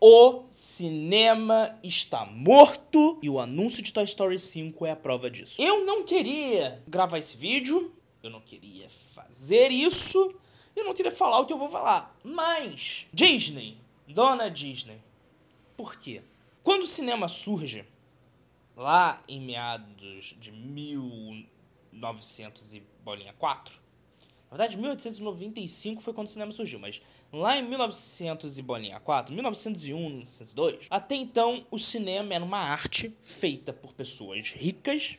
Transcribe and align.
O 0.00 0.44
cinema 0.48 1.76
está 1.82 2.24
morto 2.24 3.18
e 3.20 3.28
o 3.28 3.40
anúncio 3.40 3.82
de 3.82 3.92
Toy 3.92 4.04
Story 4.04 4.38
5 4.38 4.86
é 4.86 4.92
a 4.92 4.96
prova 4.96 5.28
disso. 5.28 5.60
Eu 5.60 5.84
não 5.84 6.04
queria 6.04 6.80
gravar 6.86 7.18
esse 7.18 7.36
vídeo, 7.36 7.92
eu 8.22 8.30
não 8.30 8.40
queria 8.40 8.88
fazer 8.88 9.72
isso, 9.72 10.36
eu 10.76 10.84
não 10.84 10.94
queria 10.94 11.10
falar 11.10 11.40
o 11.40 11.46
que 11.46 11.52
eu 11.52 11.58
vou 11.58 11.68
falar. 11.68 12.16
Mas, 12.22 13.08
Disney, 13.12 13.76
dona 14.06 14.48
Disney, 14.48 15.02
por 15.76 15.96
quê? 15.96 16.22
Quando 16.62 16.82
o 16.82 16.86
cinema 16.86 17.26
surge, 17.26 17.84
lá 18.76 19.20
em 19.26 19.40
meados 19.40 20.36
de 20.38 20.52
1900 20.52 22.74
e 22.74 22.82
bolinha 23.02 23.32
4, 23.32 23.80
na 24.50 24.56
verdade, 24.56 24.78
1895 24.78 26.00
foi 26.00 26.14
quando 26.14 26.26
o 26.26 26.30
cinema 26.30 26.50
surgiu, 26.50 26.78
mas 26.78 27.02
lá 27.30 27.58
em 27.58 27.62
1900 27.62 28.58
e 28.58 28.62
bolinha 28.62 28.98
4, 28.98 29.34
1901, 29.34 29.98
1902, 29.98 30.86
até 30.88 31.14
então 31.16 31.66
o 31.70 31.78
cinema 31.78 32.32
era 32.32 32.42
uma 32.42 32.58
arte 32.58 33.14
feita 33.20 33.74
por 33.74 33.92
pessoas 33.92 34.52
ricas 34.52 35.18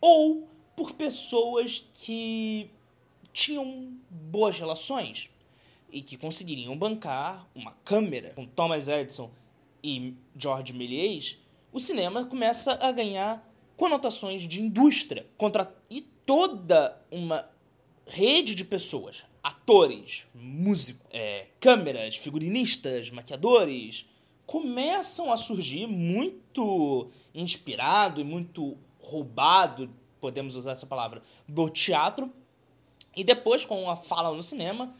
ou 0.00 0.48
por 0.74 0.94
pessoas 0.94 1.88
que 2.02 2.68
tinham 3.32 3.92
boas 4.10 4.58
relações 4.58 5.30
e 5.92 6.02
que 6.02 6.16
conseguiriam 6.16 6.76
bancar 6.76 7.46
uma 7.54 7.72
câmera. 7.84 8.30
Com 8.34 8.44
Thomas 8.44 8.88
Edison 8.88 9.30
e 9.82 10.14
George 10.36 10.72
Méliès, 10.72 11.38
o 11.72 11.78
cinema 11.78 12.24
começa 12.24 12.72
a 12.80 12.90
ganhar 12.90 13.48
conotações 13.76 14.42
de 14.42 14.60
indústria 14.60 15.24
contra 15.36 15.72
e 15.88 16.00
toda 16.00 17.00
uma 17.10 17.48
rede 18.08 18.54
de 18.54 18.64
pessoas, 18.64 19.24
atores, 19.42 20.26
músicos, 20.34 21.06
é, 21.10 21.46
câmeras, 21.60 22.16
figurinistas, 22.16 23.10
maquiadores, 23.10 24.06
começam 24.46 25.30
a 25.30 25.36
surgir 25.36 25.86
muito 25.86 27.08
inspirado 27.34 28.20
e 28.20 28.24
muito 28.24 28.76
roubado, 28.98 29.94
podemos 30.20 30.56
usar 30.56 30.72
essa 30.72 30.86
palavra, 30.86 31.22
do 31.46 31.68
teatro. 31.68 32.32
E 33.14 33.22
depois, 33.22 33.64
com 33.64 33.90
a 33.90 33.96
fala 33.96 34.34
no 34.34 34.42
cinema, 34.42 34.92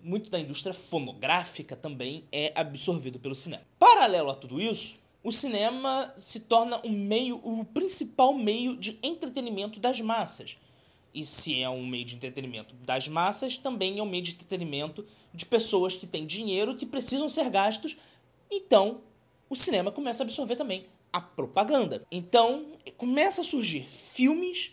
muito 0.00 0.30
da 0.30 0.38
indústria 0.38 0.72
fonográfica 0.72 1.76
também 1.76 2.24
é 2.30 2.52
absorvido 2.54 3.18
pelo 3.18 3.34
cinema. 3.34 3.62
Paralelo 3.78 4.30
a 4.30 4.34
tudo 4.34 4.60
isso, 4.60 5.00
o 5.22 5.30
cinema 5.30 6.12
se 6.16 6.40
torna 6.40 6.80
um 6.84 6.90
meio, 6.90 7.40
o 7.42 7.64
principal 7.64 8.34
meio 8.34 8.76
de 8.76 8.98
entretenimento 9.02 9.78
das 9.78 10.00
massas. 10.00 10.56
E 11.14 11.24
se 11.24 11.60
é 11.60 11.68
um 11.68 11.86
meio 11.86 12.04
de 12.04 12.14
entretenimento 12.14 12.74
das 12.76 13.08
massas, 13.08 13.58
também 13.58 13.98
é 13.98 14.02
um 14.02 14.08
meio 14.08 14.22
de 14.22 14.32
entretenimento 14.32 15.04
de 15.34 15.44
pessoas 15.44 15.94
que 15.94 16.06
têm 16.06 16.24
dinheiro 16.24 16.74
que 16.74 16.86
precisam 16.86 17.28
ser 17.28 17.50
gastos. 17.50 17.96
Então, 18.50 19.00
o 19.48 19.56
cinema 19.56 19.92
começa 19.92 20.22
a 20.22 20.24
absorver 20.24 20.56
também 20.56 20.86
a 21.12 21.20
propaganda. 21.20 22.02
Então, 22.10 22.66
começa 22.96 23.42
a 23.42 23.44
surgir 23.44 23.82
filmes 23.82 24.72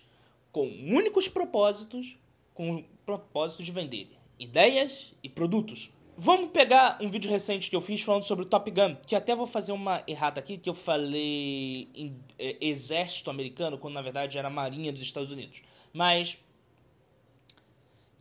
com 0.51 0.65
únicos 0.67 1.27
propósitos, 1.27 2.17
com 2.53 2.77
o 2.77 2.83
propósito 3.05 3.63
de 3.63 3.71
vender 3.71 4.07
ideias 4.39 5.13
e 5.21 5.29
produtos. 5.29 5.91
Vamos 6.21 6.49
pegar 6.49 6.97
um 6.99 7.09
vídeo 7.09 7.31
recente 7.31 7.69
que 7.69 7.75
eu 7.77 7.79
fiz 7.79 8.01
falando 8.01 8.23
sobre 8.23 8.43
o 8.43 8.47
Top 8.49 8.69
Gun, 8.69 8.93
que 9.07 9.15
até 9.15 9.33
vou 9.33 9.47
fazer 9.47 9.71
uma 9.71 10.03
errata 10.05 10.41
aqui, 10.41 10.57
que 10.57 10.69
eu 10.69 10.73
falei 10.73 11.87
em 11.95 12.11
é, 12.37 12.57
exército 12.59 13.29
americano, 13.29 13.77
quando 13.77 13.93
na 13.93 14.01
verdade 14.01 14.37
era 14.37 14.49
marinha 14.49 14.91
dos 14.91 15.01
Estados 15.01 15.31
Unidos. 15.31 15.61
Mas 15.93 16.37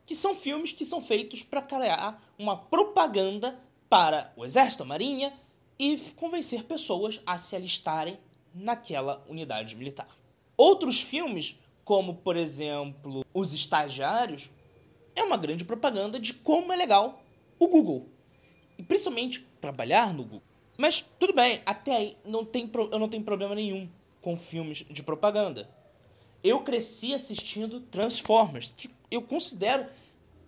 que 0.07 0.15
são 0.15 0.33
filmes 0.33 0.71
que 0.71 0.85
são 0.85 1.03
feitos 1.03 1.43
para 1.43 1.61
criar 1.61 2.23
uma 2.39 2.57
propaganda 2.57 3.59
para 3.91 4.33
o 4.37 4.45
exército, 4.45 4.85
a 4.85 4.87
marinha 4.87 5.37
e 5.77 5.99
convencer 6.15 6.63
pessoas 6.67 7.21
a 7.27 7.37
se 7.37 7.57
alistarem 7.57 8.17
naquela 8.55 9.21
unidade 9.29 9.75
militar. 9.75 10.07
Outros 10.57 11.01
filmes, 11.01 11.59
como 11.85 12.15
por 12.15 12.37
exemplo 12.37 13.27
Os 13.35 13.55
Estagiários, 13.55 14.53
é 15.17 15.25
uma 15.25 15.37
grande 15.37 15.65
propaganda 15.65 16.21
de 16.21 16.33
como 16.33 16.73
é 16.73 16.77
legal 16.77 17.25
o 17.59 17.69
Google. 17.69 18.09
E 18.79 18.83
principalmente 18.83 19.47
trabalhar 19.61 20.15
no 20.15 20.23
Google. 20.23 20.43
Mas 20.77 21.05
tudo 21.19 21.33
bem, 21.33 21.61
até 21.67 21.97
aí 21.97 22.17
não 22.25 22.45
tem, 22.45 22.71
eu 22.93 22.99
não 22.99 23.09
tenho 23.09 23.25
problema 23.25 23.55
nenhum 23.55 23.89
com 24.21 24.37
filmes 24.37 24.85
de 24.89 25.03
propaganda. 25.03 25.69
Eu 26.43 26.61
cresci 26.61 27.13
assistindo 27.13 27.81
Transformers, 27.81 28.73
que 28.77 28.89
eu 29.11 29.23
considero 29.23 29.85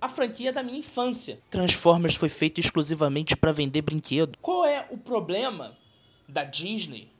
a 0.00 0.08
franquia 0.08 0.52
da 0.52 0.62
minha 0.62 0.78
infância. 0.78 1.40
Transformers 1.50 2.14
foi 2.14 2.28
feito 2.28 2.60
exclusivamente 2.60 3.36
para 3.36 3.52
vender 3.52 3.82
brinquedo. 3.82 4.38
Qual 4.40 4.64
é 4.64 4.86
o 4.90 4.96
problema 4.96 5.76
da 6.28 6.44
Disney, 6.44 7.12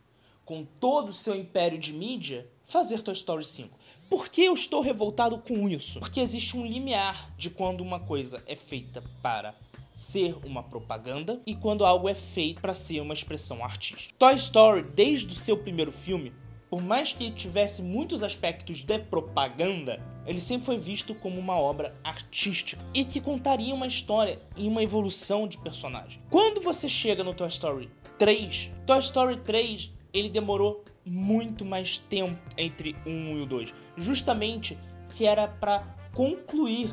com 0.44 0.64
todo 0.64 1.08
o 1.08 1.12
seu 1.12 1.34
império 1.34 1.78
de 1.78 1.92
mídia, 1.92 2.48
fazer 2.62 3.02
Toy 3.02 3.14
Story 3.14 3.44
5? 3.44 3.76
Por 4.08 4.28
que 4.28 4.44
eu 4.44 4.54
estou 4.54 4.80
revoltado 4.80 5.38
com 5.38 5.68
isso? 5.68 5.98
Porque 5.98 6.20
existe 6.20 6.56
um 6.56 6.64
limiar 6.64 7.34
de 7.36 7.50
quando 7.50 7.80
uma 7.80 8.00
coisa 8.00 8.42
é 8.46 8.56
feita 8.56 9.02
para 9.20 9.54
ser 10.00 10.34
uma 10.46 10.62
propaganda 10.62 11.38
e 11.46 11.54
quando 11.54 11.84
algo 11.84 12.08
é 12.08 12.14
feito 12.14 12.62
para 12.62 12.72
ser 12.72 13.02
uma 13.02 13.12
expressão 13.12 13.62
artística. 13.62 14.14
Toy 14.18 14.32
Story, 14.32 14.82
desde 14.94 15.26
o 15.26 15.36
seu 15.36 15.58
primeiro 15.58 15.92
filme, 15.92 16.32
por 16.70 16.80
mais 16.80 17.12
que 17.12 17.30
tivesse 17.30 17.82
muitos 17.82 18.22
aspectos 18.22 18.78
de 18.78 18.98
propaganda, 18.98 20.02
ele 20.24 20.40
sempre 20.40 20.64
foi 20.64 20.78
visto 20.78 21.14
como 21.14 21.38
uma 21.38 21.54
obra 21.54 21.94
artística 22.02 22.82
e 22.94 23.04
que 23.04 23.20
contaria 23.20 23.74
uma 23.74 23.86
história 23.86 24.40
e 24.56 24.66
uma 24.66 24.82
evolução 24.82 25.46
de 25.46 25.58
personagem. 25.58 26.22
Quando 26.30 26.62
você 26.62 26.88
chega 26.88 27.22
no 27.22 27.34
Toy 27.34 27.48
Story 27.48 27.90
3, 28.18 28.72
Toy 28.86 28.98
Story 29.00 29.36
3 29.36 29.92
ele 30.14 30.30
demorou 30.30 30.82
muito 31.04 31.62
mais 31.62 31.98
tempo 31.98 32.40
entre 32.56 32.96
o 33.04 33.10
1 33.10 33.38
e 33.38 33.42
o 33.42 33.46
2, 33.46 33.74
justamente 33.98 34.78
que 35.14 35.26
era 35.26 35.46
para 35.46 35.94
concluir 36.14 36.90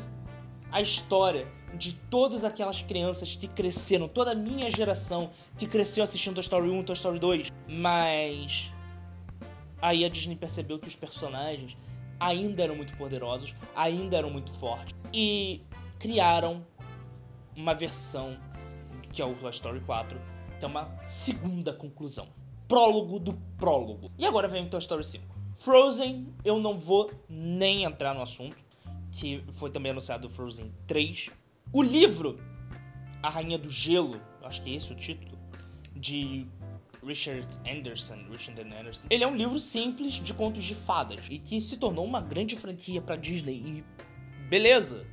a 0.70 0.82
história 0.82 1.48
de 1.74 1.92
todas 1.92 2.44
aquelas 2.44 2.82
crianças 2.82 3.36
que 3.36 3.46
cresceram, 3.48 4.08
toda 4.08 4.32
a 4.32 4.34
minha 4.34 4.70
geração 4.70 5.30
que 5.56 5.66
cresceu 5.66 6.02
assistindo 6.02 6.34
Toy 6.34 6.42
Story 6.42 6.70
1, 6.70 6.82
Toy 6.84 6.94
Story 6.94 7.18
2, 7.18 7.52
mas 7.68 8.72
aí 9.80 10.04
a 10.04 10.08
Disney 10.08 10.36
percebeu 10.36 10.78
que 10.78 10.88
os 10.88 10.96
personagens 10.96 11.76
ainda 12.18 12.62
eram 12.62 12.76
muito 12.76 12.96
poderosos, 12.96 13.54
ainda 13.76 14.16
eram 14.16 14.30
muito 14.30 14.52
fortes 14.52 14.94
e 15.12 15.62
criaram 15.98 16.66
uma 17.56 17.74
versão 17.74 18.38
que 19.12 19.22
é 19.22 19.24
o 19.24 19.34
Toy 19.34 19.50
Story 19.50 19.80
4, 19.80 20.20
que 20.58 20.64
é 20.64 20.68
uma 20.68 20.88
segunda 21.02 21.72
conclusão. 21.72 22.28
Prólogo 22.68 23.18
do 23.18 23.34
prólogo. 23.58 24.10
E 24.18 24.26
agora 24.26 24.46
vem 24.46 24.66
o 24.66 24.68
Toy 24.68 24.78
Story 24.78 25.04
5. 25.04 25.24
Frozen, 25.54 26.32
eu 26.44 26.60
não 26.60 26.78
vou 26.78 27.10
nem 27.28 27.84
entrar 27.84 28.14
no 28.14 28.22
assunto, 28.22 28.56
que 29.10 29.42
foi 29.50 29.70
também 29.70 29.90
anunciado 29.90 30.28
Frozen 30.28 30.72
3. 30.86 31.30
O 31.70 31.82
livro 31.82 32.40
A 33.22 33.28
Rainha 33.28 33.58
do 33.58 33.68
Gelo, 33.68 34.18
acho 34.42 34.62
que 34.62 34.72
é 34.72 34.76
esse 34.76 34.90
o 34.90 34.96
título, 34.96 35.38
de 35.94 36.46
Richard 37.04 37.46
Anderson, 37.70 38.16
Richard 38.30 38.60
Anderson. 38.62 39.06
Ele 39.10 39.22
é 39.22 39.26
um 39.26 39.36
livro 39.36 39.58
simples 39.58 40.14
de 40.14 40.32
contos 40.32 40.64
de 40.64 40.74
fadas 40.74 41.26
e 41.28 41.38
que 41.38 41.60
se 41.60 41.76
tornou 41.76 42.06
uma 42.06 42.22
grande 42.22 42.56
franquia 42.56 43.02
para 43.02 43.16
Disney 43.16 43.52
e 43.54 43.84
beleza. 44.48 45.06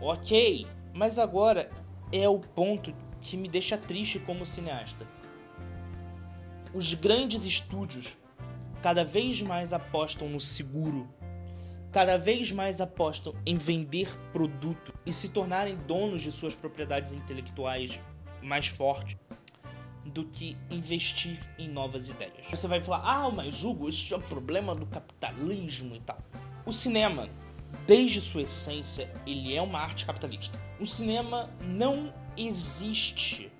OK, 0.00 0.64
mas 0.94 1.18
agora 1.18 1.68
é 2.12 2.28
o 2.28 2.38
ponto 2.38 2.94
que 3.20 3.36
me 3.36 3.48
deixa 3.48 3.76
triste 3.76 4.20
como 4.20 4.46
cineasta. 4.46 5.04
Os 6.72 6.94
grandes 6.94 7.44
estúdios 7.44 8.16
cada 8.80 9.04
vez 9.04 9.42
mais 9.42 9.72
apostam 9.72 10.28
no 10.28 10.38
seguro 10.38 11.12
cada 11.92 12.16
vez 12.16 12.52
mais 12.52 12.80
apostam 12.80 13.34
em 13.44 13.56
vender 13.56 14.08
produto 14.32 14.94
e 15.04 15.12
se 15.12 15.30
tornarem 15.30 15.76
donos 15.86 16.22
de 16.22 16.30
suas 16.30 16.54
propriedades 16.54 17.12
intelectuais 17.12 18.00
mais 18.42 18.68
fortes 18.68 19.16
do 20.04 20.24
que 20.24 20.56
investir 20.70 21.38
em 21.58 21.68
novas 21.68 22.08
ideias. 22.08 22.46
Você 22.50 22.66
vai 22.66 22.80
falar, 22.80 23.02
ah, 23.04 23.30
mas 23.30 23.64
Hugo, 23.64 23.88
isso 23.88 24.14
é 24.14 24.16
um 24.16 24.22
problema 24.22 24.74
do 24.74 24.86
capitalismo 24.86 25.94
e 25.94 26.00
tal. 26.00 26.18
O 26.64 26.72
cinema, 26.72 27.28
desde 27.86 28.20
sua 28.20 28.42
essência, 28.42 29.10
ele 29.26 29.54
é 29.54 29.62
uma 29.62 29.78
arte 29.78 30.06
capitalista. 30.06 30.58
O 30.78 30.86
cinema 30.86 31.50
não 31.60 32.12
existe 32.36 33.52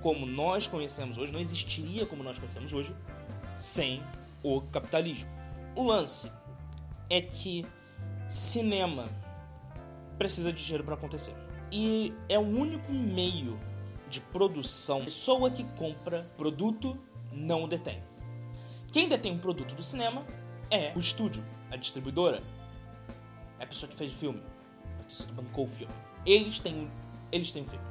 como 0.00 0.26
nós 0.26 0.66
conhecemos 0.66 1.18
hoje, 1.18 1.32
não 1.32 1.40
existiria 1.40 2.06
como 2.06 2.22
nós 2.22 2.38
conhecemos 2.38 2.72
hoje, 2.72 2.94
sem 3.56 4.02
o 4.42 4.60
capitalismo. 4.60 5.30
O 5.74 5.82
lance 5.82 6.30
é 7.10 7.20
que 7.20 7.66
cinema 8.28 9.08
precisa 10.18 10.52
de 10.52 10.62
dinheiro 10.62 10.84
para 10.84 10.94
acontecer. 10.94 11.34
E 11.70 12.12
é 12.28 12.38
o 12.38 12.42
único 12.42 12.92
meio 12.92 13.58
de 14.08 14.20
produção. 14.20 15.04
Pessoa 15.04 15.50
que 15.50 15.64
compra 15.76 16.22
produto 16.36 16.98
não 17.32 17.64
o 17.64 17.68
detém. 17.68 18.00
Quem 18.92 19.08
detém 19.08 19.32
um 19.32 19.38
produto 19.38 19.74
do 19.74 19.82
cinema 19.82 20.24
é 20.70 20.92
o 20.94 20.98
estúdio, 20.98 21.44
a 21.70 21.76
distribuidora, 21.76 22.42
é 23.58 23.64
a 23.64 23.66
pessoa 23.66 23.90
que 23.90 23.96
fez 23.96 24.14
o 24.14 24.18
filme, 24.18 24.42
a 25.00 25.02
pessoa 25.02 25.28
que 25.28 25.34
bancou 25.34 25.64
o 25.64 25.68
filme. 25.68 25.92
Eles 26.24 26.60
têm, 26.60 26.88
eles 27.32 27.50
têm 27.50 27.62
o 27.62 27.66
filme. 27.66 27.84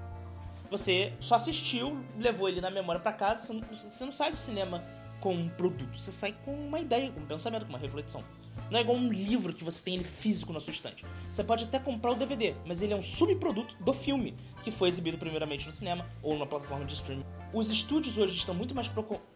Você 0.72 1.14
só 1.20 1.36
assistiu, 1.36 2.04
levou 2.18 2.48
ele 2.48 2.62
na 2.62 2.72
memória 2.72 3.02
para 3.02 3.14
casa, 3.14 3.54
você 3.70 4.06
não 4.06 4.12
sai 4.12 4.32
do 4.32 4.38
cinema 4.38 4.84
com 5.20 5.34
um 5.34 5.50
produto, 5.50 6.00
você 6.00 6.12
sai 6.12 6.34
com 6.44 6.54
uma 6.54 6.80
ideia, 6.80 7.12
com 7.12 7.20
um 7.20 7.26
pensamento, 7.26 7.66
com 7.66 7.70
uma 7.70 7.80
reflexão. 7.80 8.24
Não 8.70 8.80
é 8.80 8.82
igual 8.82 8.98
um 8.98 9.12
livro 9.12 9.54
que 9.54 9.64
você 9.64 9.84
tem 9.84 9.96
ele 9.96 10.04
físico 10.04 10.54
na 10.54 10.60
sua 10.60 10.72
estante. 10.72 11.06
Você 11.30 11.44
pode 11.44 11.66
até 11.66 11.80
comprar 11.80 12.12
o 12.12 12.16
DVD, 12.16 12.56
mas 12.66 12.82
ele 12.82 12.94
é 12.94 12.96
um 12.96 13.02
subproduto 13.02 13.76
do 13.84 13.94
filme 13.94 14.36
que 14.64 14.72
foi 14.72 14.88
exibido 14.88 15.18
primeiramente 15.18 15.66
no 15.66 15.72
cinema 15.72 16.06
ou 16.22 16.38
na 16.38 16.46
plataforma 16.46 16.86
de 16.86 16.94
streaming. 16.94 17.26
Os 17.54 17.70
estúdios 17.70 18.18
hoje 18.18 18.36
estão 18.36 18.56
muito 18.56 18.74
mais 18.74 18.90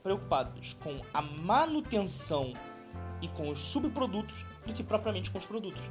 preocupados 0.03 0.73
com 0.73 0.99
a 1.13 1.21
manutenção 1.21 2.53
e 3.21 3.27
com 3.29 3.49
os 3.49 3.59
subprodutos 3.59 4.45
do 4.65 4.73
que 4.73 4.83
propriamente 4.83 5.31
com 5.31 5.37
os 5.37 5.45
produtos. 5.45 5.89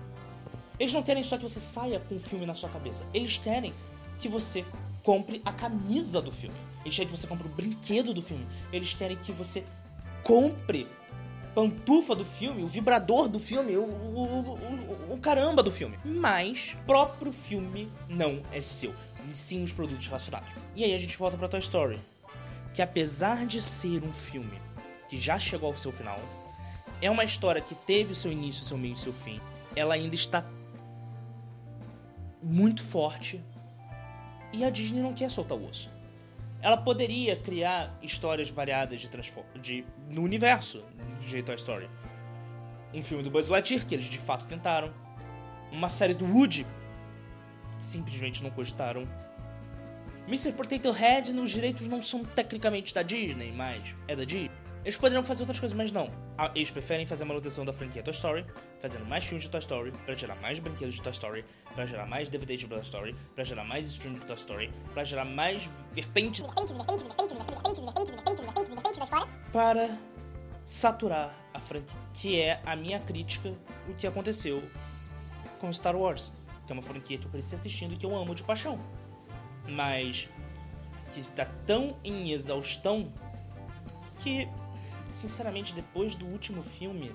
Eles 0.79 0.93
não 0.93 1.03
querem 1.03 1.23
só 1.23 1.37
que 1.37 1.43
você 1.43 1.61
saia 1.61 2.01
com 2.01 2.17
o 2.17 2.19
filme 2.19 2.47
na 2.47 2.55
sua 2.55 2.69
cabeça. 2.69 3.07
Eles 3.15 3.39
querem 3.39 3.73
que 4.19 4.29
você 4.29 4.65
compre 5.03 5.41
a 5.45 5.53
camisa 5.53 6.21
do 6.21 6.31
filme. 6.31 6.57
Eles 6.85 6.97
querem 6.97 7.11
que 7.11 7.17
você 7.17 7.27
compre 7.27 7.49
o 7.49 7.51
brinquedo 7.51 8.13
do 8.13 8.21
filme. 8.21 8.47
Eles 8.73 8.93
querem 8.93 9.17
que 9.17 9.33
você 9.33 9.65
compre 10.23 10.87
pantufa 11.57 12.15
do 12.15 12.23
filme, 12.23 12.63
o 12.63 12.67
vibrador 12.67 13.29
do 13.29 13.41
filme, 13.41 13.79
o, 13.79 13.85
o, 13.85 14.59
o, 15.09 15.15
o 15.15 15.19
caramba 15.19 15.63
do 15.63 15.71
filme. 15.71 15.99
Mas 16.05 16.77
próprio 16.87 17.33
filme 17.33 17.91
não 18.11 18.43
é 18.53 18.61
seu, 18.61 18.95
e 19.27 19.35
sim 19.35 19.65
os 19.65 19.73
produtos 19.73 20.07
relacionados. 20.07 20.55
E 20.75 20.85
aí 20.85 20.95
a 20.95 20.99
gente 20.99 21.17
volta 21.17 21.39
para 21.39 21.49
Toy 21.49 21.59
Story, 21.61 21.99
que 22.75 22.83
apesar 22.83 23.47
de 23.47 23.63
ser 23.63 24.05
um 24.05 24.13
filme 24.13 24.61
que 25.09 25.19
já 25.19 25.39
chegou 25.39 25.71
ao 25.71 25.77
seu 25.79 25.91
final, 25.91 26.21
é 27.01 27.11
uma 27.11 27.25
história 27.25 27.63
que 27.63 27.75
teve 27.75 28.13
o 28.13 28.17
seu 28.17 28.31
início, 28.31 28.63
seu 28.63 28.77
meio 28.77 28.93
e 28.93 28.99
seu 28.99 29.13
fim. 29.15 29.41
Ela 29.75 29.95
ainda 29.95 30.15
está 30.15 30.45
muito 32.43 32.83
forte 32.83 33.43
e 34.53 34.63
a 34.63 34.69
Disney 34.69 35.01
não 35.01 35.15
quer 35.15 35.31
soltar 35.31 35.57
o 35.57 35.67
osso. 35.67 35.96
Ela 36.67 36.79
poderia 36.79 37.37
criar 37.37 37.97
histórias 38.03 38.51
variadas 38.51 39.01
de, 39.01 39.09
de 39.61 39.85
no 40.11 40.23
universo 40.23 40.85
de 41.21 41.41
Toy 41.41 41.55
Story. 41.55 41.89
Um 42.93 43.01
filme 43.01 43.23
do 43.23 43.31
Buzz 43.31 43.49
Lightyear, 43.51 43.87
que 43.87 43.95
eles 43.95 44.11
de 44.11 44.19
fato 44.19 44.49
tentaram. 44.49 44.93
Uma 45.71 45.89
série 45.89 46.13
do 46.13 46.25
Woody, 46.25 46.67
simplesmente 47.79 48.43
não 48.43 48.51
cogitaram. 48.51 49.09
Mr. 50.27 50.55
Potato 50.55 50.91
Head, 50.91 51.33
nos 51.35 51.53
direitos 51.53 51.87
não 51.87 52.03
são 52.03 52.25
tecnicamente 52.25 52.93
da 52.93 53.03
Disney, 53.03 53.53
mas 53.53 53.95
é 54.09 54.17
da 54.17 54.25
Disney. 54.25 54.51
Eles 54.87 54.97
poderiam 54.97 55.25
fazer 55.25 55.43
outras 55.43 55.59
coisas, 55.59 55.77
mas 55.77 55.91
não. 55.91 56.09
Eles 56.55 56.71
preferem 56.71 57.05
fazer 57.05 57.25
a 57.25 57.27
manutenção 57.27 57.65
da 57.65 57.73
franquia 57.73 58.05
Toy 58.05 58.13
Story, 58.13 58.47
fazendo 58.79 59.05
mais 59.05 59.25
filmes 59.25 59.43
de 59.43 59.51
Toy 59.51 59.59
Story, 59.59 59.91
para 59.91 60.15
gerar 60.15 60.37
mais 60.37 60.61
brinquedos 60.61 60.95
de 60.95 61.03
Toy 61.03 61.11
Story, 61.11 61.45
para 61.75 61.87
gerar 61.87 62.07
mais 62.07 62.29
DVDs 62.29 62.61
de 62.61 62.69
Toy 62.69 62.79
Story, 62.79 63.17
para 63.35 63.43
gerar 63.43 63.65
mais 63.65 63.85
streams 63.89 64.21
de 64.21 64.27
Toy 64.27 64.37
Story, 64.37 64.71
para 64.95 65.03
gerar 65.03 65.25
mais 65.25 65.69
vertentes. 65.91 66.45
Para 69.53 69.99
saturar 70.63 71.35
a 71.53 71.61
franquia, 71.61 71.99
que 72.13 72.41
é 72.41 72.61
a 72.65 72.77
minha 72.77 73.01
crítica 73.01 73.53
o 73.89 73.95
que 73.95 74.07
aconteceu 74.07 74.63
com 75.59 75.73
Star 75.73 75.97
Wars, 75.97 76.33
que 76.65 76.73
é 76.73 76.75
uma 76.75 76.83
franquia 76.83 77.19
que 77.19 77.27
eu 77.27 77.31
cresci 77.33 77.57
assistindo 77.57 77.95
e 77.95 77.97
que 77.97 78.07
eu 78.07 78.15
amo 78.15 78.37
de 78.37 78.45
paixão, 78.45 78.79
mas 79.69 80.31
que 81.13 81.19
está 81.19 81.45
tão 81.67 81.97
em 82.05 82.31
exaustão 82.31 83.13
que 84.17 84.49
sinceramente, 85.09 85.75
depois 85.75 86.15
do 86.15 86.27
último 86.27 86.63
filme, 86.63 87.09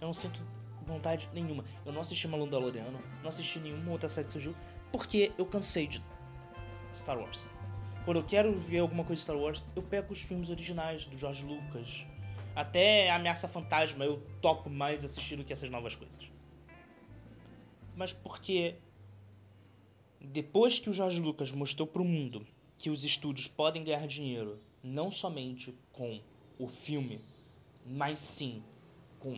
eu 0.00 0.06
não 0.06 0.14
sinto 0.14 0.42
vontade 0.86 1.28
nenhuma. 1.32 1.64
Eu 1.84 1.92
não 1.92 2.00
assisti 2.00 2.26
Mandaloriano, 2.26 3.00
não 3.22 3.28
assisti 3.28 3.58
nenhuma 3.58 3.92
outra 3.92 4.08
série 4.08 4.26
que 4.26 4.32
surgiu, 4.32 4.54
porque 4.92 5.32
eu 5.38 5.46
cansei 5.46 5.86
de 5.86 6.02
Star 6.92 7.18
Wars. 7.18 7.46
Quando 8.04 8.18
eu 8.18 8.24
quero 8.24 8.56
ver 8.58 8.78
alguma 8.78 9.04
coisa 9.04 9.20
de 9.20 9.22
Star 9.22 9.36
Wars, 9.36 9.64
eu 9.76 9.82
pego 9.82 10.12
os 10.12 10.22
filmes 10.22 10.48
originais 10.48 11.06
do 11.06 11.16
George 11.16 11.44
Lucas. 11.44 12.06
Até 12.54 13.10
Ameaça 13.10 13.48
Fantasma 13.48 14.04
eu 14.04 14.16
topo 14.40 14.68
mais 14.68 15.04
assistir 15.04 15.36
do 15.36 15.44
que 15.44 15.52
essas 15.52 15.70
novas 15.70 15.94
coisas. 15.94 16.30
Mas 17.94 18.12
porque 18.12 18.76
depois 20.20 20.78
que 20.78 20.90
o 20.90 20.92
George 20.92 21.20
Lucas 21.20 21.52
mostrou 21.52 21.86
para 21.86 22.02
o 22.02 22.04
mundo 22.04 22.46
que 22.76 22.90
os 22.90 23.04
estúdios 23.04 23.46
podem 23.46 23.84
ganhar 23.84 24.06
dinheiro 24.06 24.58
não 24.82 25.10
somente 25.10 25.78
com 25.92 26.20
o 26.60 26.68
filme, 26.68 27.24
mas 27.86 28.20
sim 28.20 28.62
com 29.18 29.36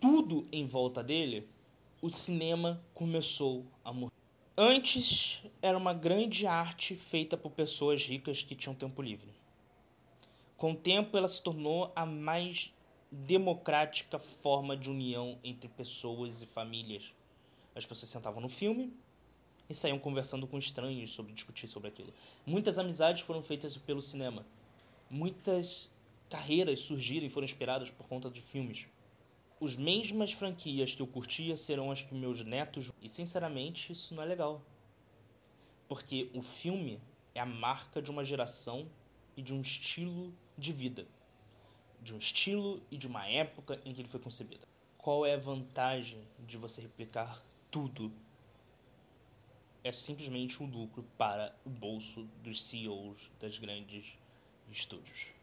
tudo 0.00 0.46
em 0.50 0.66
volta 0.66 1.02
dele, 1.02 1.48
o 2.02 2.08
cinema 2.08 2.82
começou 2.92 3.64
a 3.84 3.92
morrer. 3.92 4.12
Antes 4.56 5.42
era 5.62 5.78
uma 5.78 5.94
grande 5.94 6.46
arte 6.46 6.96
feita 6.96 7.36
por 7.36 7.52
pessoas 7.52 8.04
ricas 8.04 8.42
que 8.42 8.54
tinham 8.54 8.74
tempo 8.74 9.00
livre. 9.00 9.30
Com 10.56 10.72
o 10.72 10.76
tempo, 10.76 11.16
ela 11.16 11.28
se 11.28 11.42
tornou 11.42 11.92
a 11.94 12.04
mais 12.04 12.72
democrática 13.10 14.18
forma 14.18 14.76
de 14.76 14.90
união 14.90 15.38
entre 15.42 15.68
pessoas 15.68 16.42
e 16.42 16.46
famílias. 16.46 17.14
As 17.74 17.86
pessoas 17.86 18.10
sentavam 18.10 18.40
no 18.40 18.48
filme 18.48 18.92
e 19.68 19.74
saíam 19.74 19.98
conversando 19.98 20.46
com 20.46 20.58
estranhos 20.58 21.12
sobre 21.12 21.32
discutir 21.32 21.68
sobre 21.68 21.88
aquilo. 21.88 22.12
Muitas 22.44 22.78
amizades 22.78 23.22
foram 23.22 23.40
feitas 23.40 23.76
pelo 23.76 24.02
cinema. 24.02 24.44
Muitas 25.08 25.88
carreiras 26.30 26.80
surgiram 26.80 27.26
e 27.26 27.30
foram 27.30 27.44
inspiradas 27.44 27.90
por 27.90 28.06
conta 28.06 28.30
de 28.30 28.40
filmes. 28.40 28.86
As 29.60 29.76
mesmas 29.76 30.32
franquias 30.32 30.94
que 30.94 31.02
eu 31.02 31.06
curtia 31.06 31.54
serão 31.56 31.90
as 31.90 32.00
que 32.00 32.14
meus 32.14 32.42
netos. 32.44 32.92
E 33.02 33.10
sinceramente, 33.10 33.92
isso 33.92 34.14
não 34.14 34.22
é 34.22 34.26
legal. 34.26 34.62
Porque 35.86 36.30
o 36.32 36.40
filme 36.40 36.98
é 37.34 37.40
a 37.40 37.46
marca 37.46 38.00
de 38.00 38.10
uma 38.10 38.24
geração 38.24 38.88
e 39.36 39.42
de 39.42 39.52
um 39.52 39.60
estilo 39.60 40.34
de 40.56 40.72
vida. 40.72 41.06
De 42.00 42.14
um 42.14 42.18
estilo 42.18 42.80
e 42.90 42.96
de 42.96 43.06
uma 43.06 43.26
época 43.28 43.78
em 43.84 43.92
que 43.92 44.00
ele 44.00 44.08
foi 44.08 44.20
concebido. 44.20 44.66
Qual 44.96 45.26
é 45.26 45.34
a 45.34 45.38
vantagem 45.38 46.26
de 46.46 46.56
você 46.56 46.80
replicar 46.80 47.42
tudo? 47.70 48.10
É 49.82 49.92
simplesmente 49.92 50.62
um 50.62 50.66
lucro 50.66 51.04
para 51.18 51.54
o 51.64 51.70
bolso 51.70 52.24
dos 52.42 52.62
CEOs 52.62 53.30
das 53.38 53.58
grandes 53.58 54.18
estúdios. 54.68 55.39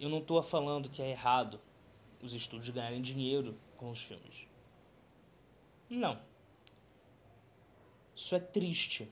Eu 0.00 0.08
não 0.08 0.18
estou 0.18 0.42
falando 0.42 0.88
que 0.88 1.02
é 1.02 1.10
errado 1.10 1.60
os 2.22 2.32
estúdios 2.32 2.70
ganharem 2.70 3.02
dinheiro 3.02 3.58
com 3.76 3.90
os 3.90 4.02
filmes. 4.02 4.46
Não. 5.90 6.20
Isso 8.14 8.34
é 8.34 8.40
triste 8.40 9.10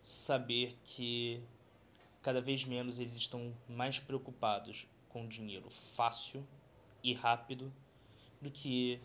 saber 0.00 0.74
que 0.82 1.42
cada 2.22 2.40
vez 2.40 2.64
menos 2.64 2.98
eles 2.98 3.16
estão 3.16 3.54
mais 3.68 4.00
preocupados 4.00 4.88
com 5.08 5.26
dinheiro 5.28 5.68
fácil 5.68 6.46
e 7.02 7.12
rápido 7.12 7.72
do 8.40 8.50
que 8.50 9.00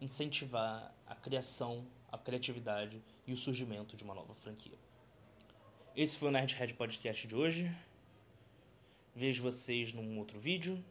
incentivar 0.00 0.94
a 1.06 1.14
criação, 1.14 1.86
a 2.10 2.18
criatividade 2.18 3.02
e 3.26 3.32
o 3.32 3.36
surgimento 3.36 3.96
de 3.96 4.04
uma 4.04 4.14
nova 4.14 4.34
franquia. 4.34 4.78
Esse 5.96 6.16
foi 6.16 6.28
o 6.28 6.32
Nerdhead 6.32 6.74
Podcast 6.74 7.26
de 7.26 7.34
hoje. 7.34 7.70
Vejo 9.14 9.42
vocês 9.42 9.92
num 9.92 10.18
outro 10.18 10.38
vídeo. 10.38 10.82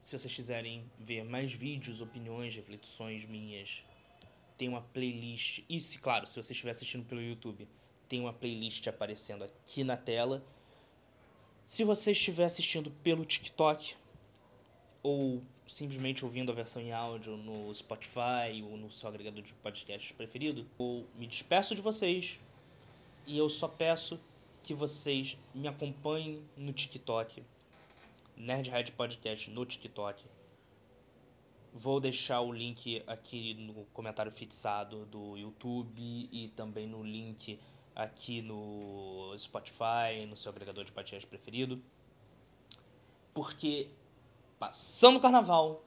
Se 0.00 0.18
vocês 0.18 0.34
quiserem 0.34 0.90
ver 0.98 1.24
mais 1.24 1.52
vídeos, 1.52 2.00
opiniões, 2.00 2.54
reflexões 2.54 3.26
minhas, 3.26 3.84
tem 4.56 4.68
uma 4.68 4.80
playlist. 4.80 5.64
E 5.68 5.80
se, 5.80 5.98
claro, 5.98 6.26
se 6.26 6.40
você 6.40 6.52
estiver 6.52 6.70
assistindo 6.70 7.04
pelo 7.04 7.20
YouTube, 7.20 7.68
tem 8.08 8.20
uma 8.20 8.32
playlist 8.32 8.86
aparecendo 8.86 9.44
aqui 9.44 9.84
na 9.84 9.96
tela. 9.96 10.44
Se 11.64 11.84
você 11.84 12.12
estiver 12.12 12.44
assistindo 12.44 12.90
pelo 13.02 13.24
TikTok 13.24 13.96
ou 15.02 15.42
simplesmente 15.66 16.24
ouvindo 16.24 16.52
a 16.52 16.54
versão 16.54 16.80
em 16.80 16.92
áudio 16.92 17.36
no 17.36 17.74
Spotify 17.74 18.62
ou 18.62 18.76
no 18.76 18.90
seu 18.90 19.08
agregador 19.08 19.42
de 19.42 19.52
podcasts 19.54 20.12
preferido, 20.12 20.64
eu 20.78 21.06
me 21.16 21.26
despeço 21.26 21.74
de 21.74 21.82
vocês 21.82 22.38
e 23.26 23.36
eu 23.36 23.48
só 23.48 23.66
peço 23.66 24.20
que 24.66 24.74
vocês 24.74 25.38
me 25.54 25.68
acompanhem 25.68 26.44
no 26.56 26.72
TikTok, 26.72 27.40
Nerdhead 28.36 28.90
Podcast 28.92 29.48
no 29.48 29.64
TikTok. 29.64 30.24
Vou 31.72 32.00
deixar 32.00 32.40
o 32.40 32.50
link 32.50 33.00
aqui 33.06 33.54
no 33.54 33.84
comentário 33.92 34.32
fixado 34.32 35.06
do 35.06 35.36
YouTube 35.36 36.28
e 36.32 36.48
também 36.56 36.84
no 36.84 37.00
link 37.00 37.60
aqui 37.94 38.42
no 38.42 39.32
Spotify, 39.38 40.26
no 40.28 40.34
seu 40.34 40.50
agregador 40.50 40.84
de 40.84 40.90
podcast 40.90 41.24
preferido. 41.28 41.80
Porque 43.32 43.88
passando 44.58 45.18
o 45.18 45.20
carnaval, 45.20 45.80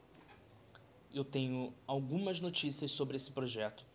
eu 1.14 1.26
tenho 1.26 1.74
algumas 1.86 2.40
notícias 2.40 2.92
sobre 2.92 3.18
esse 3.18 3.32
projeto 3.32 3.86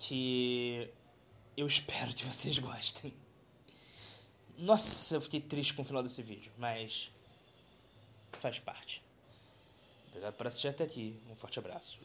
que 0.00 0.90
eu 1.56 1.66
espero 1.66 2.12
que 2.14 2.24
vocês 2.24 2.58
gostem. 2.58 3.12
Nossa, 4.58 5.16
eu 5.16 5.20
fiquei 5.20 5.40
triste 5.40 5.74
com 5.74 5.82
o 5.82 5.84
final 5.84 6.02
desse 6.02 6.22
vídeo, 6.22 6.52
mas 6.58 7.10
faz 8.32 8.58
parte. 8.58 9.02
Obrigado 10.08 10.34
por 10.34 10.46
assistir 10.46 10.68
até 10.68 10.84
aqui. 10.84 11.20
Um 11.28 11.34
forte 11.34 11.58
abraço 11.58 12.00